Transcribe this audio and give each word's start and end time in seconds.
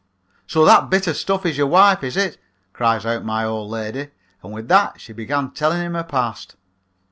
"'So 0.47 0.65
that 0.65 0.89
bit 0.89 1.05
of 1.05 1.15
stuff 1.15 1.45
is 1.45 1.59
your 1.59 1.67
wife, 1.67 2.03
is 2.03 2.17
it?' 2.17 2.39
cries 2.73 3.05
out 3.05 3.23
my 3.23 3.45
old 3.45 3.69
lady, 3.69 4.09
and 4.43 4.51
with 4.51 4.67
that 4.67 4.99
she 4.99 5.13
began 5.13 5.51
telling 5.51 5.79
him 5.85 5.93
her 5.93 6.03
past. 6.03 6.55